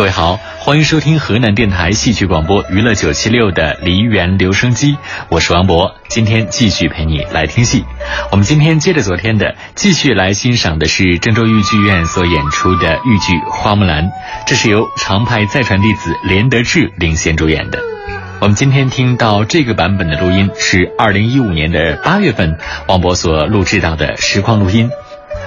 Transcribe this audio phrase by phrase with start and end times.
[0.00, 4.96] 各位好，欢迎收听河南电台戏曲广播娱乐九七六的梨园留声机，
[5.28, 7.84] 我是王博，今天继续陪你来听戏。
[8.32, 14.04] 我们今天接着昨天的，继续来欣赏的是郑州豫剧院所演出的豫剧《花木兰》，
[14.46, 17.78] 这是由常派再传弟子连德志领衔主演的。
[18.40, 22.56] 我们今天听到这个版本的录音是二零一五年的八月份，
[22.86, 24.88] 王博所录制到的实况录音。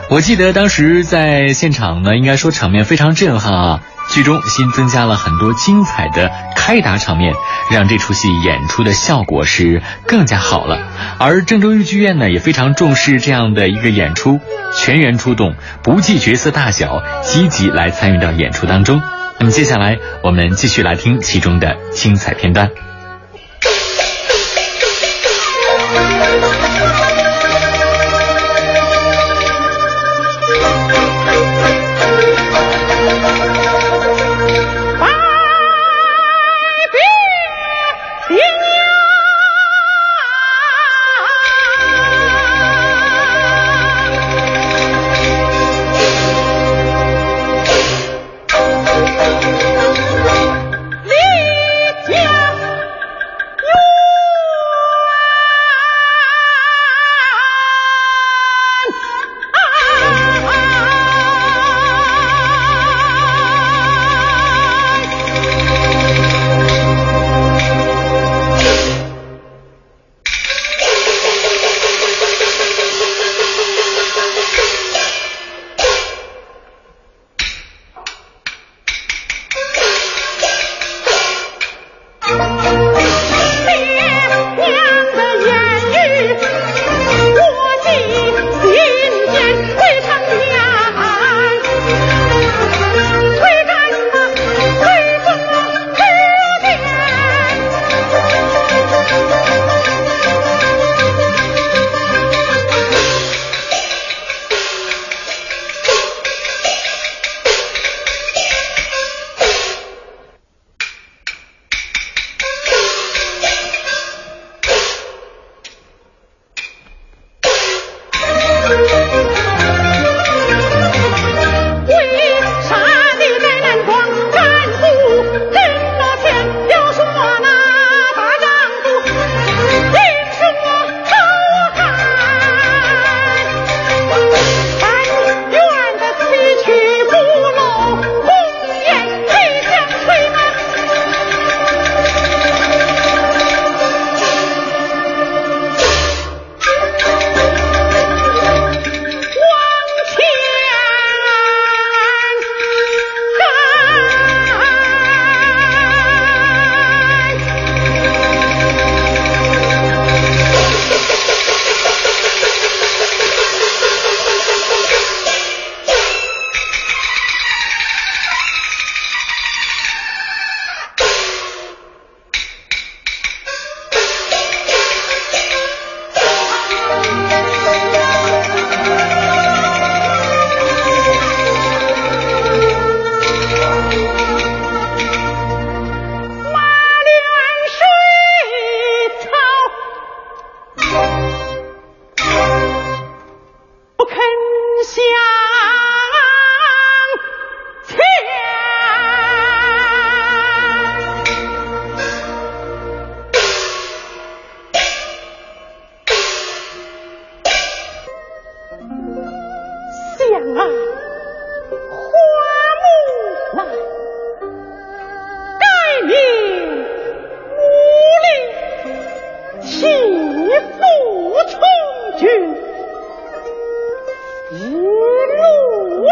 [0.09, 3.81] 我记得当时在现场呢，应该说场面非常震撼啊。
[4.09, 7.33] 剧中新增加了很多精彩的开打场面，
[7.71, 10.87] 让这出戏演出的效果是更加好了。
[11.19, 14.39] 而郑州豫剧院呢也非常重视这样的一个演出，
[14.77, 19.01] 全员出动，不计角色大小，积极来参与到演出当中。
[19.39, 22.69] 那么接下来我们继续来听其中的精彩片段。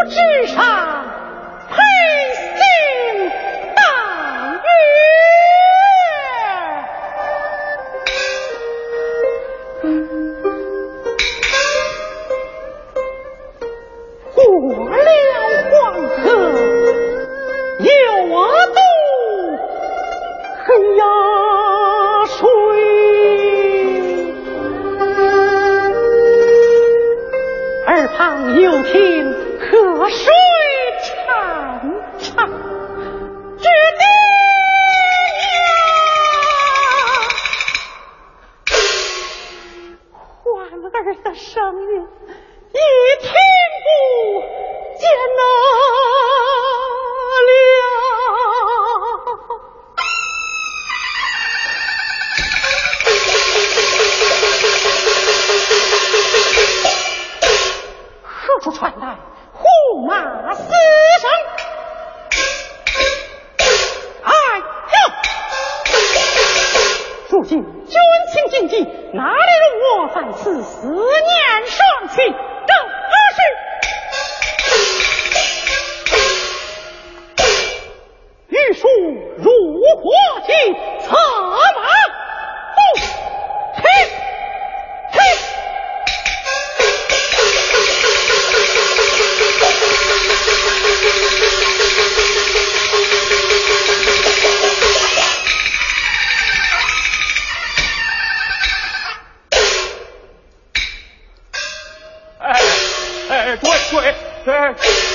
[0.04, 0.71] 至少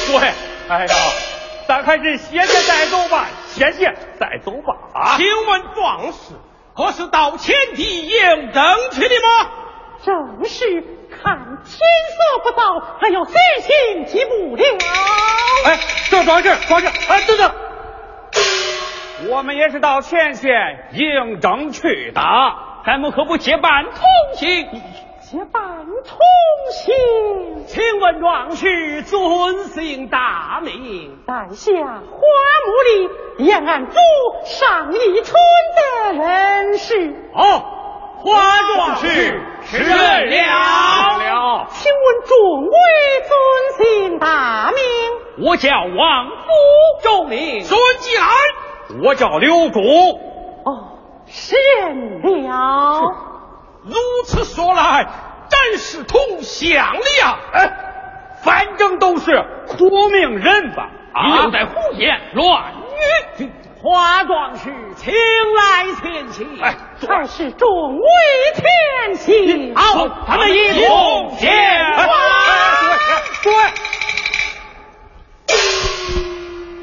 [0.08, 0.32] 对
[0.70, 0.96] 哎呀，
[1.68, 4.76] 咱还是谢谢带走吧，谢谢带走吧。
[4.94, 6.34] 啊，请问壮士，
[6.76, 9.50] 可是到前地应征去的吗？
[10.04, 10.66] 正是，
[11.22, 14.64] 看天色不早，还有事情急不了。
[15.66, 17.52] 哎，这壮士，壮士，哎，等等，
[19.30, 22.22] 我们也是到前线应征去的，
[22.86, 23.94] 咱们可不结伴同
[24.36, 24.68] 行。
[25.30, 26.18] 结伴同
[26.72, 31.20] 行，请问壮士尊姓大名？
[31.28, 33.10] 在下花木里
[33.44, 33.94] 延安府
[34.46, 35.36] 上一村
[35.76, 37.14] 的人士。
[37.34, 37.62] 哦，
[38.20, 39.08] 花壮士
[39.64, 41.68] 是人了。
[41.72, 42.72] 请问众位
[43.28, 45.46] 尊姓大名？
[45.46, 48.12] 我叫王福，众名孙吉
[49.04, 49.82] 我叫刘主。
[50.64, 50.88] 哦，
[51.26, 53.34] 是人了。
[53.88, 53.96] 如
[54.26, 55.08] 此说来，
[55.50, 57.40] 真是同乡了呀！
[57.54, 57.72] 哎，
[58.44, 60.90] 反正都是苦命人吧？
[61.24, 62.74] 你又在胡言乱
[63.40, 63.50] 语！
[63.82, 66.46] 花壮士，请来前去。
[66.62, 66.76] 哎，
[67.08, 68.06] 还是众位
[68.56, 69.76] 前行。
[69.76, 71.52] 好，咱们一同前
[71.96, 72.08] 往。
[73.44, 73.54] 对。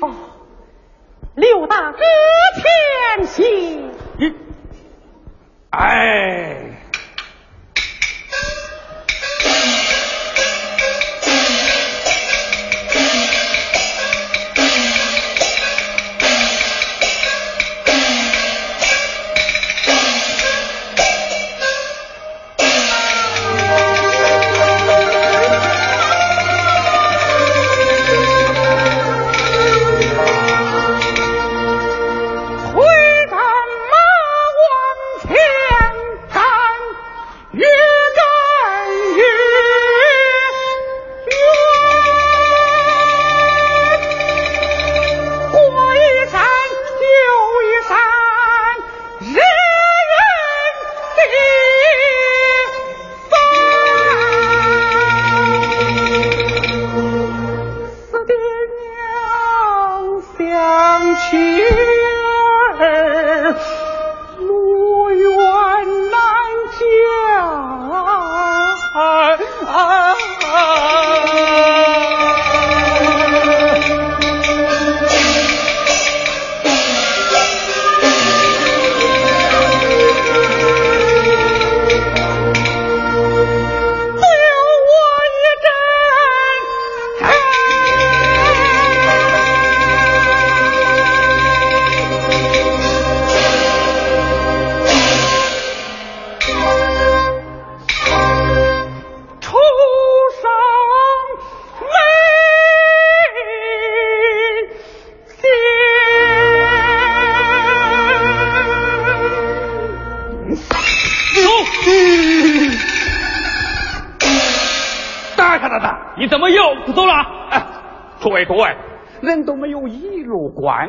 [0.01, 0.15] 哦，
[1.35, 1.99] 刘大哥
[3.17, 3.93] 前行。
[5.71, 6.71] 哎。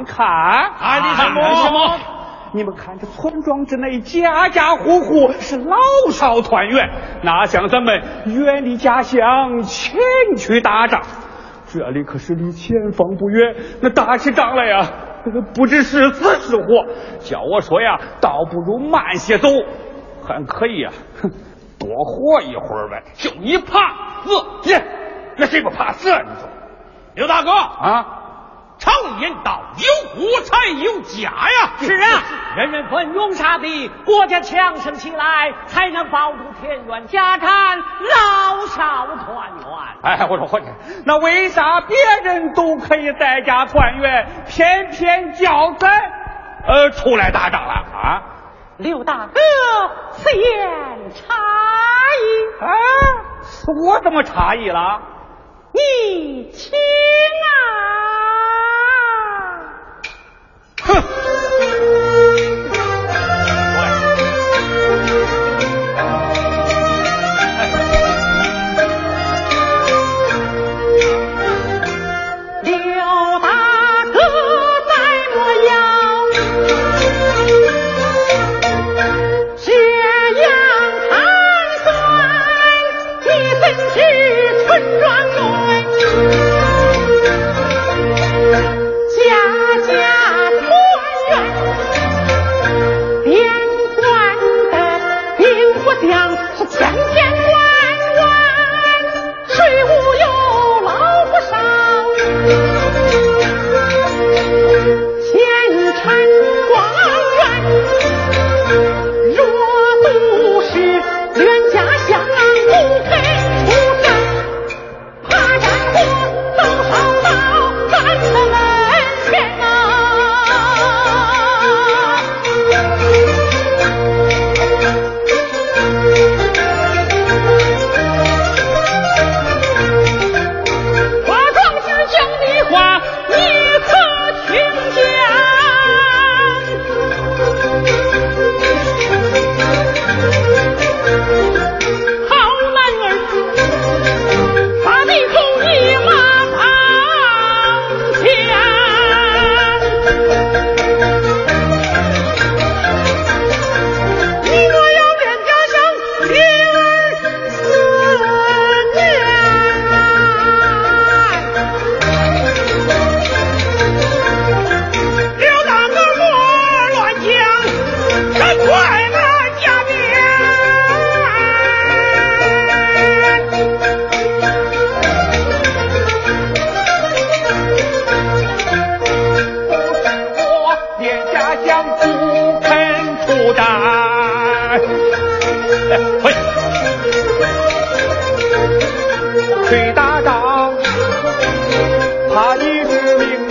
[0.04, 1.56] 看，看的什么？
[1.64, 1.98] 什么？
[2.54, 5.76] 你们看这村庄之内，家家户户是老
[6.12, 6.90] 少团圆，
[7.22, 10.00] 哪像咱们远离家乡前
[10.38, 11.02] 去打仗？
[11.68, 14.86] 这里可是离前方不远，那打起仗来呀，
[15.54, 16.86] 不知是死是活。
[17.20, 19.50] 叫我说呀，倒不如慢些走，
[20.26, 20.92] 还可以呀，
[21.86, 23.04] 多活一会儿呗。
[23.14, 24.70] 就你怕死？
[24.70, 24.84] 耶，
[25.38, 26.22] 那谁不怕死啊？
[26.24, 26.50] 你说，
[27.14, 28.22] 刘大哥啊？
[28.78, 31.72] 常言道，有国才有家呀。
[31.80, 32.24] 是啊，
[32.58, 39.66] 人人奋勇杀敌，国家强盛起来，才能保住田园家产，老少团圆。
[40.02, 40.66] 哎，我说伙计，
[41.06, 45.90] 那为啥别人都可以在家团圆，偏偏叫咱
[46.68, 48.22] 呃出来打仗了啊？
[48.78, 49.40] 刘大哥，
[50.12, 51.34] 此言差
[52.22, 52.24] 矣。
[52.62, 52.68] 啊，
[53.88, 55.02] 我怎么差异了？
[55.74, 56.78] 你亲
[57.44, 57.58] 啊。
[60.84, 61.25] 哼！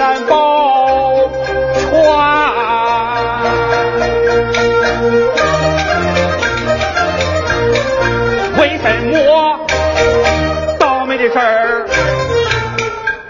[0.04, 0.34] 难保
[1.72, 1.88] 全
[8.58, 9.16] 为什么
[10.78, 11.86] 倒霉的事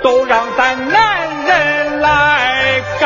[0.02, 3.04] 都让咱男人来干？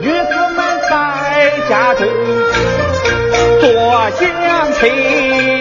[0.00, 0.92] 女子们在
[1.68, 2.08] 家中
[3.60, 4.20] 做贤
[4.80, 5.59] 妻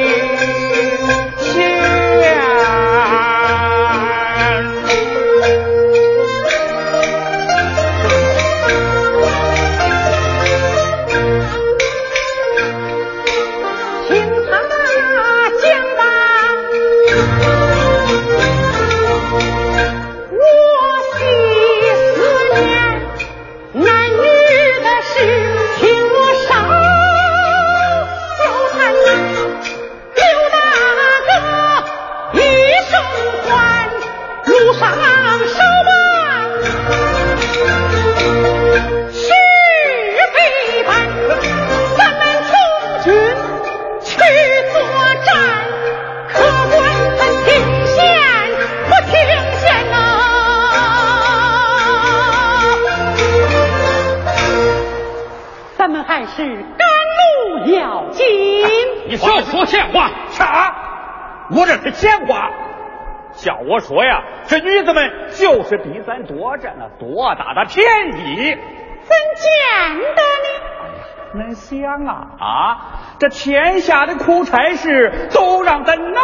[67.00, 67.86] 多大的便
[68.20, 68.58] 宜？
[69.02, 70.48] 怎见得呢？
[70.82, 72.78] 哎呀，恁想啊啊，
[73.18, 76.22] 这天下的苦差事都让咱男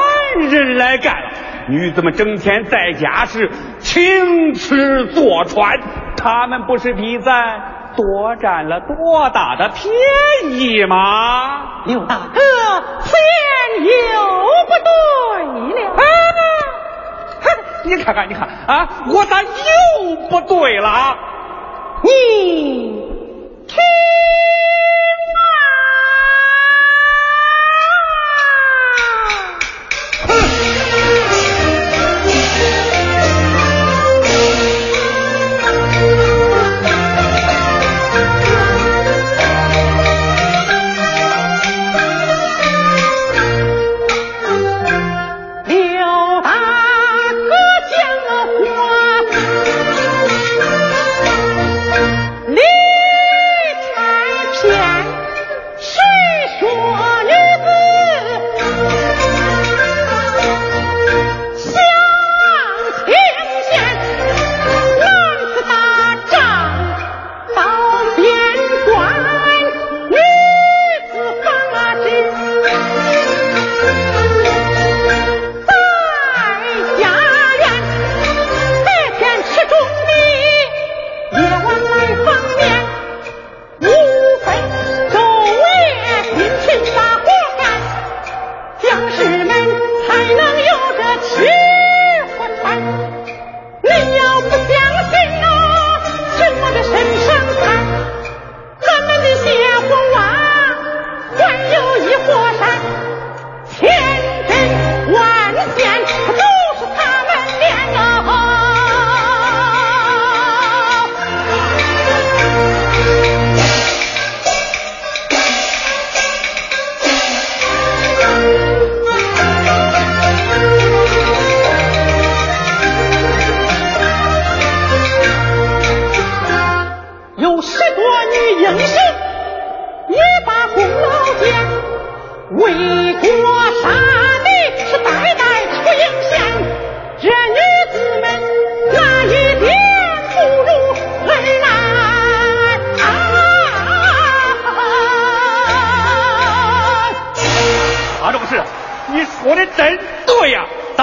[0.50, 1.30] 人来干了，
[1.70, 5.80] 女子们整天在家是停吃坐穿，
[6.18, 11.86] 他们不是比咱多占了多大的便宜吗？
[11.86, 12.42] 刘大哥，
[13.00, 13.16] 此
[13.78, 14.22] 言又
[14.66, 15.96] 不对了。
[17.86, 21.18] 你看看，你看啊，我咋又不对了？
[22.04, 22.10] 你
[23.68, 23.78] 听。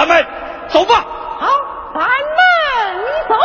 [0.05, 0.27] 咱们
[0.67, 1.05] 走吧。
[1.39, 1.47] 好，
[1.93, 2.09] 咱们
[3.29, 3.35] 走。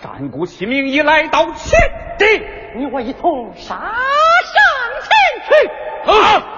[0.00, 1.76] 战鼓齐鸣已来到前
[2.16, 2.24] 敌，
[2.76, 3.82] 你我一同杀上
[5.02, 5.10] 前
[5.48, 5.68] 去。
[6.04, 6.57] 好。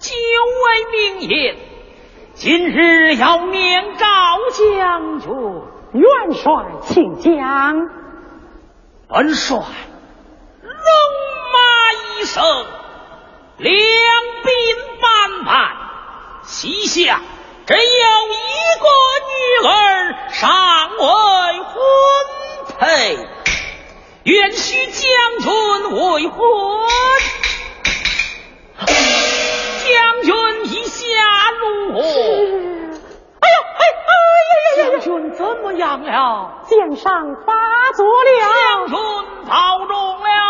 [0.00, 1.56] 久违名言，
[2.34, 4.06] 今日要面告
[4.52, 5.28] 将军。
[5.92, 6.52] 元帅，
[6.86, 7.90] 请讲。
[9.08, 9.64] 本帅戎
[11.52, 11.58] 马
[12.20, 12.44] 一生，
[13.56, 13.72] 两
[14.44, 14.46] 鬓
[15.00, 15.50] 斑白，
[16.44, 17.20] 膝下。
[17.66, 18.38] 只有一
[18.80, 18.86] 个
[19.28, 19.34] 女
[19.66, 19.74] 儿，
[20.30, 21.04] 尚未
[21.62, 21.74] 婚
[22.78, 23.18] 配，
[24.24, 25.02] 愿许将
[25.40, 25.50] 军
[25.90, 26.38] 为婚。
[35.56, 36.50] 么样了？
[36.64, 37.52] 剑上发
[37.96, 38.30] 作了，
[38.60, 38.96] 将军
[39.48, 40.47] 保重了。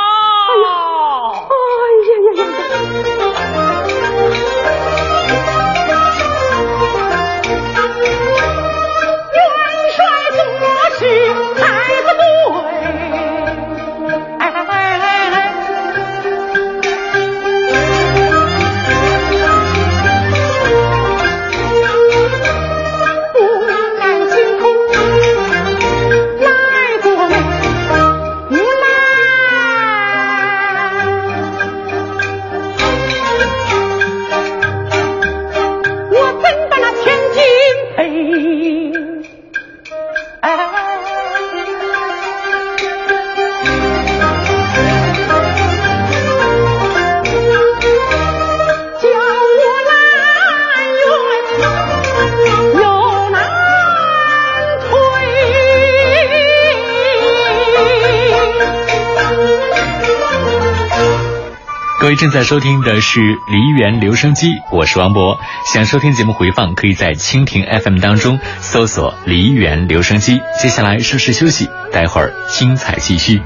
[62.19, 65.39] 正在收听的是梨园留声机，我是王博。
[65.73, 70.41] 想收听节目回放，可以在蜻蜓 FM 当中搜索“梨园留声机”。
[70.61, 73.41] 接下来稍事休息，待会儿精彩继续。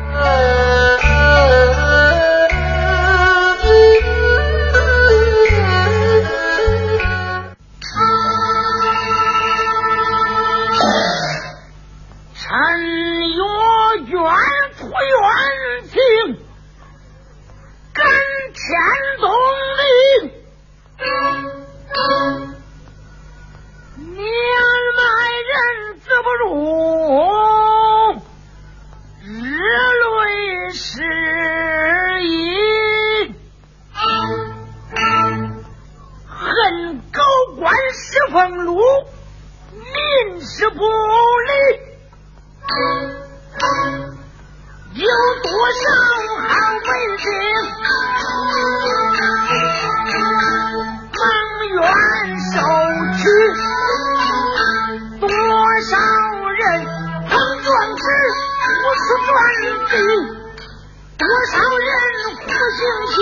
[61.19, 61.91] 多少人
[62.37, 62.81] 苦心
[63.12, 63.17] 切